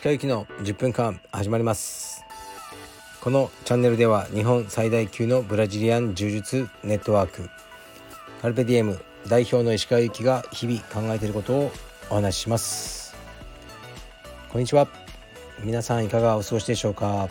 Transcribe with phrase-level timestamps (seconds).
[0.00, 2.22] 鹿行きの10分間始まります。
[3.20, 7.50] このチャンネルでは日本最大級のブラジリアン柔術ネットワーク。
[8.40, 11.72] カルペディエム代表の石川由紀が日々考えていることを
[12.10, 13.16] お話しします。
[14.50, 14.86] こんにちは。
[15.64, 17.28] 皆さんいかがお過ごしでしょうか。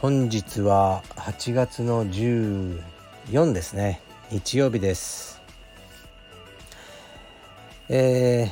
[0.00, 4.00] 本日は8月の14ですね。
[4.30, 5.42] 日曜日です。
[7.88, 8.46] え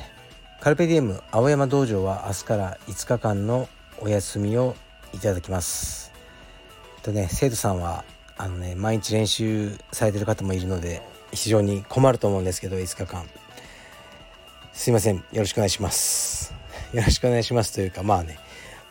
[0.59, 3.69] ー、カルペディエム青山道場は明日から5日間の
[4.01, 4.75] お休みを
[5.13, 6.11] いただきます。
[7.01, 8.03] とね生徒さんは
[8.35, 13.25] あのね毎日練習されてる方もいるので非常に困ると思うんですけど5日間。
[14.73, 15.15] すいません。
[15.15, 16.53] よろしくお願いします。
[16.91, 18.37] よろしくお願いしますというかまあね、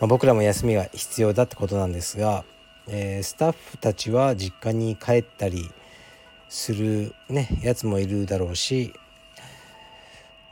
[0.01, 2.47] まあ、僕らも休みが必要だってことなんですが、
[2.87, 5.71] えー、スタッフたちは実家に帰ったり
[6.49, 8.95] するねやつもいるだろうし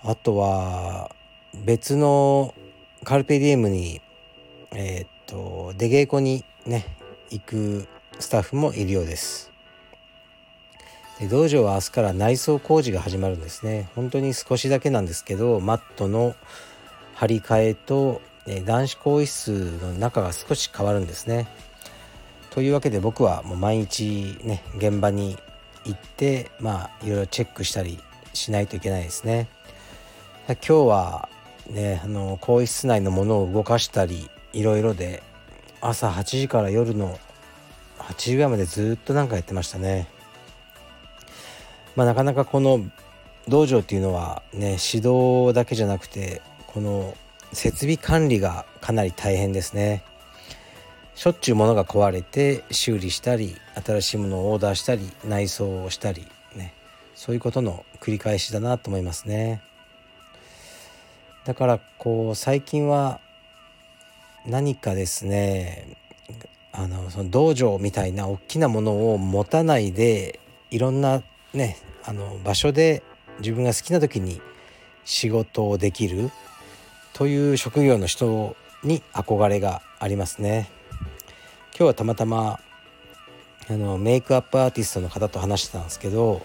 [0.02, 1.10] あとは
[1.64, 2.54] 別の
[3.04, 4.00] カルペディエムに
[4.72, 6.84] えー、っと出稽古にね
[7.30, 9.52] 行くスタッフもいるようです。
[11.18, 13.88] で道場は明日から内装工事が始まるんですね。
[13.94, 16.34] 本当に少しだけなんですけどマットの
[17.14, 21.48] 張り替えと、え男子更衣室の中が少し変わるんですね。
[22.50, 25.38] というわけで僕はもう毎日ね現場に
[25.86, 27.98] 行ってまあいろいろチェックしたり
[28.34, 29.48] しないといけないですね。
[30.48, 31.28] 今日は
[31.70, 35.22] ねあの更衣室内のものを動かしたりいろいろで
[35.80, 37.18] 朝8時から夜の
[37.98, 40.08] 8時ぐらいまでずっとなんかやってましたね。
[41.94, 42.84] まあなかなかこの
[43.48, 47.16] 道場っていうのはね指導だけじゃなくてこの
[47.52, 50.02] 設備管理がかなり大変ですね。
[51.16, 56.74] しょっちゅう物が壊れて修理したり新しいものをオーダーしたり内装をしたりね
[57.14, 59.62] そういうことの繰り返しだなと思いますね
[61.46, 63.20] だからこう最近は
[64.44, 65.96] 何かですね
[66.70, 70.38] あのその道場みたいな大きなものを持たないで
[70.70, 71.22] いろんな
[71.54, 73.02] ねあの場所で
[73.38, 74.42] 自分が好きな時に
[75.06, 76.30] 仕事をできる
[77.14, 78.54] という職業の人
[78.84, 80.75] に憧れがありますね。
[81.78, 82.58] 今日はたまたま
[83.68, 86.40] あのメイクアップアーティストの方と話してたんですけど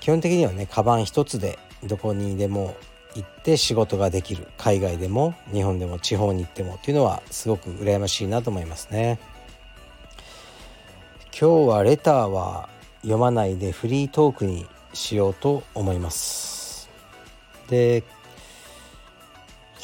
[0.00, 2.74] 基本的にはねカバン一つでどこにでも
[3.14, 9.20] 行って仕事ができる海外でも日本でも地方に行ってもっていうのはすごく羨ましいなと思いますね。
[11.38, 12.68] 今日はレターは
[13.02, 16.90] 読まないでフリートークにしようと思います。
[17.68, 18.02] で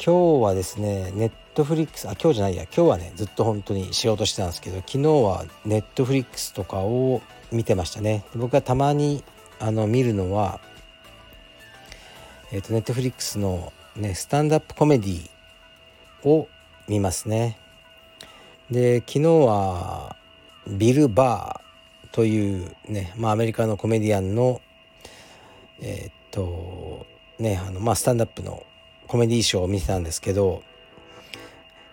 [0.03, 9.23] 今日はですねネットフリックスあ今日じゃないや今日はねずっと本当に仕事してたんですけど昨日はネットフリックスとかを見てましたね僕がたまに
[9.59, 10.61] あの見るのは
[12.49, 15.29] えっ、と、ネットフリックスのね、スタンダップコメディ
[16.23, 16.47] を
[16.87, 17.59] 見ますね。
[18.71, 20.15] で、昨日は、
[20.65, 24.61] ビル・バーというね、まあ、アメリカのコメディアンの、
[25.81, 27.05] えっ、と、
[27.37, 28.63] ね、あの、まあ、スタンダップの
[29.07, 30.63] コメディーショーを見てたんですけど、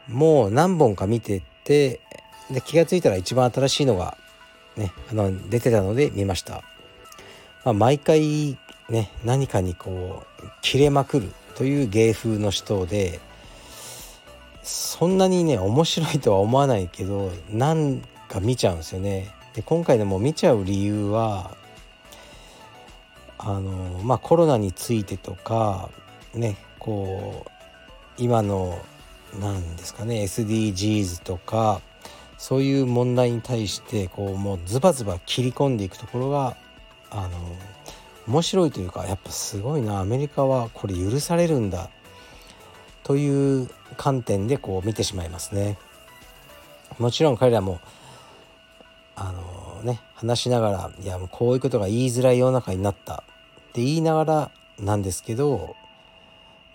[0.09, 2.01] もう何本か見てて、
[2.51, 4.17] で、気が付いたら一番新しいのが、
[4.77, 6.63] ね、あの、出てたので見ました。
[7.65, 13.21] まあ、毎回ね何かにこう切れまくるという芸風の人で
[14.63, 19.35] そんなにね面白いとは思わないけどなんか見ちゃうんですよね。
[19.55, 21.57] で今回でも見ちゃう理由は
[23.39, 25.91] あのまあコロナについてとか
[26.35, 27.51] ねこう
[28.19, 28.79] 今の
[29.41, 31.81] 何ですかね SDGs とか
[32.39, 36.57] そういう問題に対してこうもうズバズバ切り込んでいくところが
[37.11, 37.31] あの
[38.27, 41.91] 面白いというかやっぱすごいなアメリカはこれ許されるんだ
[43.03, 45.79] という観点でこう見てしまいますね。
[46.99, 47.81] もちろん彼らも
[49.17, 53.25] あのね話しながらいやもうこういうことが言いづらい世の中になった
[53.71, 55.77] って言いながらなんですけど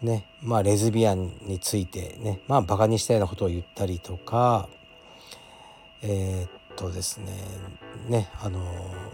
[0.02, 4.70] ねまあレズビアンについてねまあバカにしたようなことを言ったりとか
[6.02, 7.34] えー、っとですね
[8.08, 8.60] ねあの、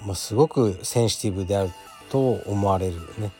[0.05, 1.71] まあ、すごくセンシティブである
[2.09, 3.31] と思われるね、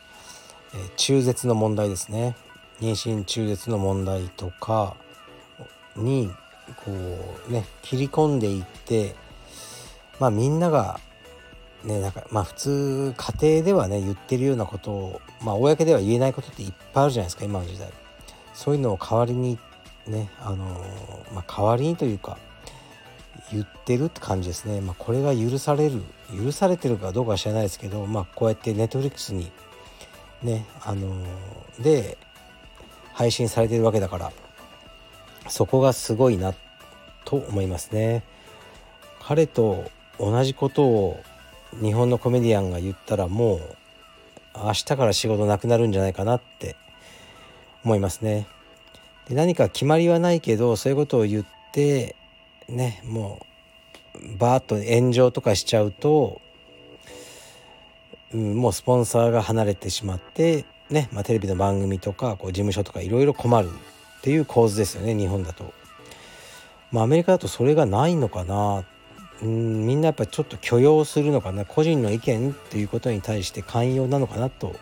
[0.74, 2.36] えー、中絶の問題ですね。
[2.82, 4.98] 妊娠中絶の問題とか
[5.96, 6.30] に
[6.84, 6.92] こ
[7.48, 9.16] うね切り込んでいって
[10.20, 11.00] まあみんなが
[11.86, 17.90] ねなんかまあ普通家庭ではね言ってるようなことをまあ公では言えないことっていっぱいあるじゃないですか今の時代
[18.54, 19.58] そういうのを代わりに
[20.08, 20.66] ねあの
[21.34, 22.38] まあ代わりにというか
[23.52, 24.82] 言ってるって感じですね。
[24.82, 26.02] まあ、これが許される
[26.36, 29.52] 許されてるかどうかは知らないですけど、まあ、こうやってネットフリックスに
[30.42, 32.18] ねあのー、で
[33.14, 34.32] 配信されてるわけだから
[35.48, 36.54] そこがすごいな
[37.24, 38.24] と思いますね。
[39.22, 41.24] 彼と同じことを
[41.82, 43.60] 日本のコメディアンが言ったらもう
[44.56, 46.76] 明日から仕事なくなるんじゃないかなって
[47.84, 48.48] 思いますね。
[49.28, 52.16] で何か決まりはないけどそういうことを言って
[52.70, 53.40] ねも
[54.16, 56.42] うバーッと炎上とかしちゃうと、
[58.34, 65.74] うん、もうスポンサーが離れてしまってね、まあ、テレビの番組とかこう事務所とかいろいろ困るっていう構図ですよね日本だと。
[66.92, 68.86] まあ、アメリカだとそれがないのかな
[69.42, 74.76] うんみんなやっぱちょっと許容するのかな個人の意見っていうことに対して寛容なのかなと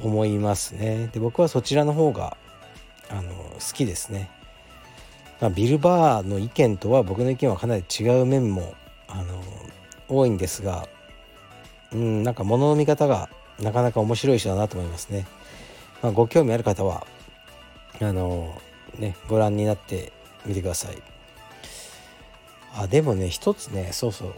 [0.00, 1.08] 思いますね。
[1.12, 2.36] で僕はそちらの方が
[3.10, 4.30] あの好きですね。
[5.40, 8.74] まあ、ビル・バーの意見とは僕の意見はかなり違う面も
[9.06, 9.42] あの
[10.08, 10.88] 多いんですが
[11.92, 13.28] うんなんか物の見方が
[13.60, 15.26] なかなか面白い人だなと思いますね。
[16.02, 17.06] まあ、ご興味ある方は
[18.00, 18.60] あの
[18.98, 20.12] ねご覧になって
[20.44, 21.15] みてください。
[22.78, 24.34] あでもね一つねそうそう。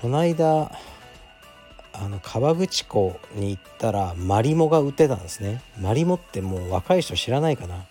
[0.00, 0.70] この間
[1.92, 5.60] あの河口湖に行ったらマリモが売ってたんですね。
[5.80, 7.84] マリモってもう若い人知らないかな。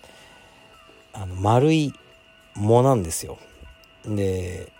[1.13, 1.93] あの丸い
[2.55, 3.37] 藻なんですよ。
[4.05, 4.71] で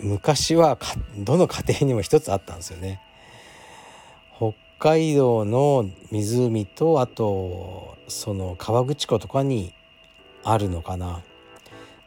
[0.00, 0.78] 昔は
[1.16, 3.00] どの家庭にも一つあったんですよね。
[4.36, 9.72] 北海道の湖とあとその河口湖とかに
[10.42, 11.22] あるのかな。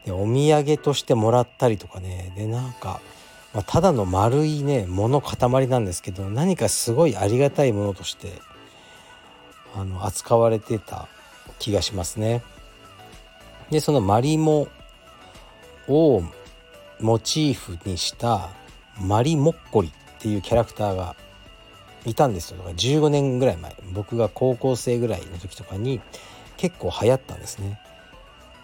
[0.04, 3.00] でお土産としてもらったりとかねでなんか、
[3.54, 8.32] まあ、ただの丸いね物塊なんですけど何かすごいありがたいものとして
[9.74, 11.08] あの扱われてた
[11.58, 12.42] 気がしますね。
[13.70, 14.68] でそのマリモ
[15.88, 16.22] を
[17.00, 18.50] モチーフにした
[19.00, 21.16] マリモッコリっていうキャラクターが
[22.04, 26.00] いたんですよだから15年ぐらい前僕が高校生ぐらいの時とかに
[26.56, 27.80] 結構流行ったんですね。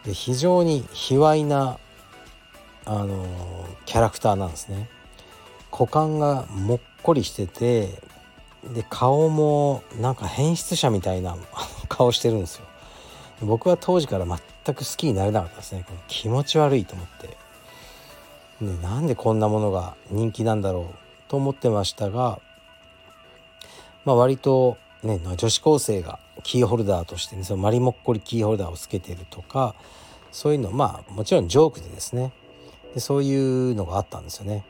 [0.09, 1.79] で非常に卑猥な
[2.87, 3.27] あの
[3.85, 4.89] キャラクターなんですね。
[5.71, 8.01] 股間がもっこりしてて
[8.73, 11.37] で顔もなんか変質者みたいな
[11.91, 12.65] 顔してるんですよ。
[13.43, 15.85] 僕は当時から全く好きになれなかったですね。
[16.09, 17.37] 気持ち悪いと思って。
[18.63, 20.95] でなんでこんなものが人気なんだろう
[21.29, 22.41] と思ってましたが、
[24.07, 29.75] まあ、割とね女子高生がキーホルダーとしてねそのマリモッコリキーホルダーをつけてるとか
[30.31, 32.32] そういうのまあもちろんジョークでですね
[32.94, 34.64] でそういうのがあったんですよね。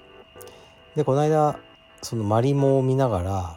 [0.97, 1.59] でこの間
[2.03, 3.57] そのマリモを見ながら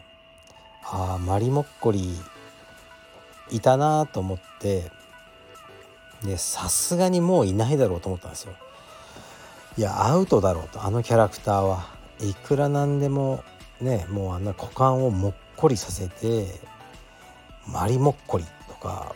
[0.84, 2.16] ああマリモッコリ
[3.50, 4.90] いたなと思って
[6.22, 8.52] でさすがにもういないだろうと思ったんですよ。
[9.78, 11.88] いやアウトだろうとあのキャラクターは
[12.20, 13.42] いくらなんでも
[13.80, 16.60] ねもうあんな股間をもっこりさせて
[17.66, 19.14] マリモッコリとか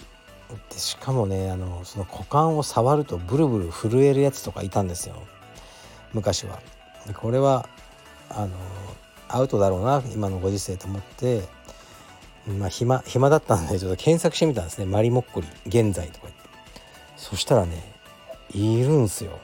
[0.71, 5.17] でしかもねあのその股間を触るとブルブル震えるやつとかいたんですよ。
[6.13, 6.61] 昔は。
[7.07, 7.69] でこれは
[8.31, 8.51] あの
[9.29, 11.43] アウトだろうな今のご時世と思って
[12.47, 14.87] まあ暇暇だったんでちょっと検索してみたんですね。
[14.87, 16.49] マリモッコリ現在とか言って。
[17.17, 17.83] そしたらね
[18.51, 19.39] いるんすよ。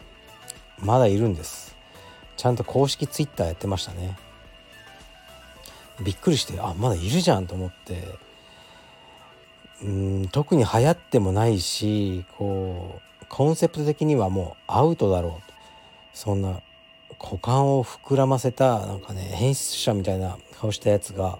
[0.78, 1.74] まだいるんです。
[2.36, 4.16] ちゃんと公式ツイッターやってましたね。
[6.02, 8.31] びっくりしてあまだいるじゃんと思って。
[9.82, 15.52] うん特に流行ってもないしこうコンセプト的にはもうアウトだろう
[16.12, 16.60] そんな
[17.18, 21.38] 股間を膨らませたなんかね変質者みたいな顔したやつが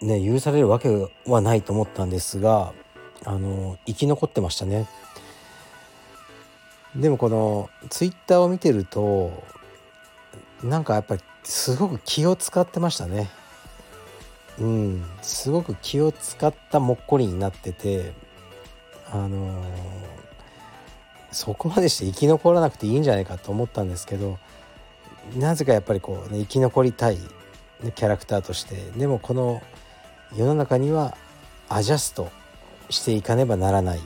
[0.00, 0.88] ね許されるわけ
[1.26, 2.72] はないと思ったんですが
[3.24, 4.88] あの生き残ってましたね。
[6.96, 9.44] でもこのツイッターを見てると
[10.62, 13.30] なんかやっぱりすごく気を使ってましたね。
[14.60, 18.12] うん、すごく気を使ったもっこりになってて
[19.10, 19.64] あのー、
[21.32, 24.38] そこまでして生き残らなくていいんじゃないかと思ったんですけど
[25.36, 27.18] なぜかやっぱりこう、ね、生き残りたい、
[27.94, 29.62] キャラクターとしてでもこの
[30.36, 31.16] 世の中には
[31.68, 32.30] アジャスト
[32.90, 34.00] していかねばならない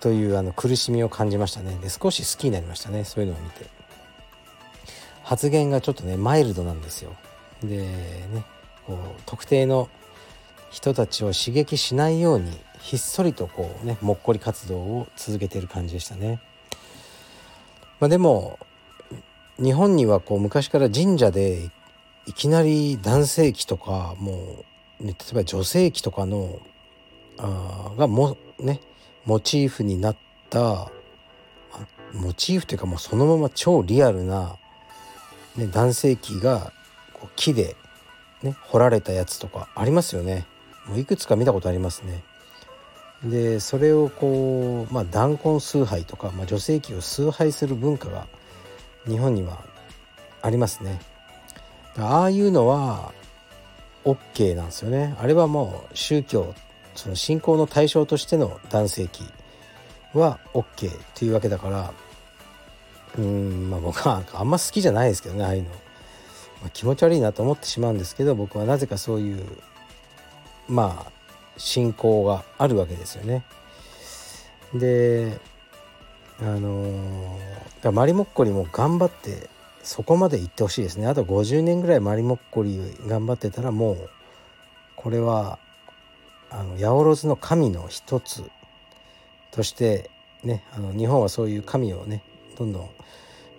[0.00, 1.76] というあの苦しみを感じましたね。
[1.82, 3.66] で少し好きになりましたねそういうのを見て。
[5.24, 7.14] 発言がちょっとねマイルドなんですよ。
[7.62, 8.44] でね
[8.88, 9.90] こう特定の
[10.70, 16.40] 人たちを刺激しないようにひっそりとこうねもっこり活動を続けている感じでしたね。
[18.00, 18.58] まあ、でも
[19.62, 21.70] 日本にはこう昔から神社で
[22.26, 24.64] いきなり男性器とかも
[25.00, 26.60] う、ね、例えば女性器とかの
[27.36, 28.80] あがもね
[29.24, 30.16] モチーフになっ
[30.48, 30.90] た
[32.14, 34.56] モチーフというかもうそのまま超リアルな、
[35.56, 36.72] ね、男性器が
[37.12, 37.76] こう木で、
[38.42, 40.46] ね、彫られたやつとかありますよね。
[40.86, 42.22] もういくつか見たことありますね。
[43.24, 48.28] でそれをこう、まあ、弾痕崇拝とか、まあ、女性器を崇拝する文化が
[49.08, 49.58] 日本には
[50.40, 51.00] ありますね。
[51.96, 53.12] ああいうのは
[54.04, 55.16] OK なんですよね。
[55.18, 56.54] あれはもう宗教
[56.94, 59.22] その信仰の対象としての男性器
[60.14, 61.92] は OK っていうわけだから
[63.16, 65.70] うんまあ僕はあんま好きじゃないですけどねああいうの、
[66.60, 69.42] まあ、気持ち悪いなと思ってしまうんですけど僕はなぜかそういう
[70.68, 71.12] まあ
[71.56, 73.44] 信仰があるわけですよね。
[74.74, 75.38] で
[76.40, 79.48] あのー、マリモッコリも頑張って
[79.82, 84.10] そこまで行ってほしいですねあと50年ぐらいマリモッコリ頑張ってたらもう
[84.94, 85.58] これは
[86.50, 88.44] あの八百万の神の一つ
[89.50, 90.10] として
[90.44, 92.22] ねあの日本はそういう神をね
[92.56, 92.90] どんどん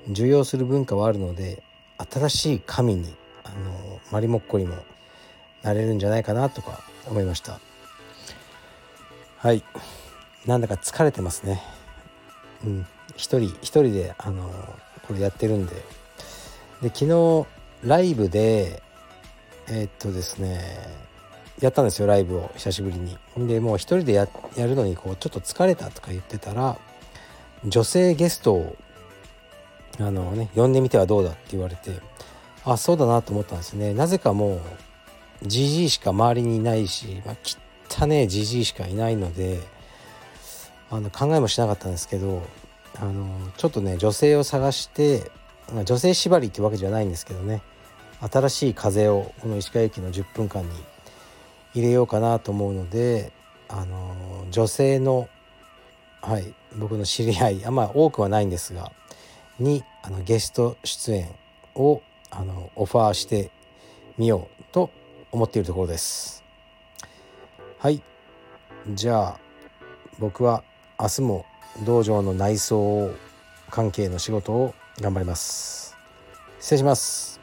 [0.09, 1.63] 重要する文化はあるので
[2.11, 3.13] 新しい神に
[3.43, 4.75] あのマリモッコリも
[5.61, 7.59] なれるんじゃないかなとか思いました。
[9.37, 9.63] はい。
[10.45, 11.61] なんだか疲れてますね。
[12.65, 12.85] うん。
[13.15, 14.49] 一人一人であの
[15.07, 15.75] これやってるんで。
[16.81, 17.45] で昨日
[17.83, 18.81] ライブで
[19.67, 20.61] えー、っとですね
[21.59, 22.51] やったんですよライブを。
[22.55, 23.17] 久しぶりに。
[23.47, 24.27] でもう一人でや
[24.57, 26.77] るのにこうちょっと疲れたとか言ってたら
[27.65, 28.75] 女性ゲストを
[29.99, 31.99] あのね呼んでみてはどうだって言われて
[32.65, 33.93] あそうだなと思ったんですね。
[33.93, 34.61] なぜかもう
[35.43, 37.35] じじいしか周りにいないし、まあ、
[37.89, 39.59] 汚ねじじいしかいないので
[40.89, 42.43] あの考えもしなかったんですけど
[42.99, 43.27] あの
[43.57, 45.31] ちょっとね女性を探して
[45.85, 47.61] 女性縛りってわけじゃないんですけどね
[48.31, 50.69] 新しい風をこの石川駅の10分間に
[51.73, 53.31] 入れようかなと思うので
[53.69, 55.29] あの女性の
[56.21, 58.91] はい僕の知り合いあんまあ多くはないんですが
[59.59, 61.29] にあのゲスト出演
[61.75, 62.01] を
[62.31, 63.51] あのオファーして
[64.17, 64.91] みようと
[65.31, 66.43] 思っているところです。
[67.77, 68.01] はい。
[68.93, 69.39] じゃあ
[70.19, 70.63] 僕は
[70.99, 71.45] 明日も
[71.85, 73.13] 道場の内装
[73.69, 75.95] 関係の仕事を頑張ります。
[76.59, 77.38] 失礼します。